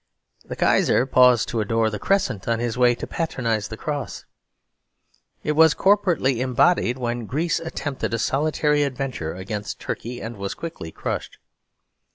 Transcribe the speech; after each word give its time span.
The 0.43 0.55
Kaiser 0.55 1.05
paused 1.05 1.47
to 1.49 1.61
adore 1.61 1.91
the 1.91 1.99
Crescent 1.99 2.47
on 2.47 2.57
his 2.57 2.75
way 2.75 2.95
to 2.95 3.05
patronise 3.05 3.67
the 3.67 3.77
Cross. 3.77 4.25
It 5.43 5.51
was 5.51 5.75
corporately 5.75 6.39
embodied 6.39 6.97
when 6.97 7.27
Greece 7.27 7.59
attempted 7.59 8.11
a 8.11 8.17
solitary 8.17 8.81
adventure 8.81 9.35
against 9.35 9.79
Turkey 9.81 10.19
and 10.19 10.37
was 10.37 10.55
quickly 10.55 10.91
crushed. 10.91 11.37